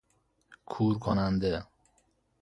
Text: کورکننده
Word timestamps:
کورکننده 0.65 1.63